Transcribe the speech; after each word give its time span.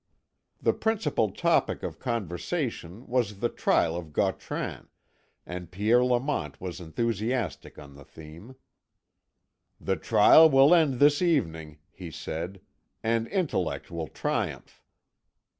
The 0.59 0.73
principal 0.73 1.29
topic 1.29 1.83
of 1.83 1.99
conversation 1.99 3.05
was 3.05 3.37
the 3.39 3.49
trial 3.49 3.95
of 3.95 4.13
Gautran, 4.13 4.87
and 5.45 5.69
Pierre 5.69 6.03
Lamont 6.03 6.59
was 6.59 6.79
enthusiastic 6.81 7.77
on 7.77 7.93
the 7.93 8.03
theme. 8.03 8.55
"The 9.79 9.97
trial 9.97 10.49
will 10.49 10.73
end 10.73 10.95
this 10.95 11.21
evening," 11.21 11.77
he 11.91 12.09
said, 12.09 12.61
"and 13.03 13.27
intellect 13.27 13.91
will 13.91 14.07
triumph." 14.07 14.81